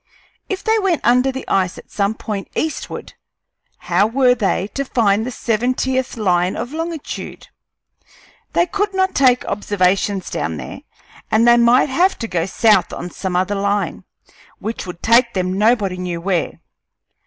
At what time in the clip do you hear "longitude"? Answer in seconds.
6.73-7.49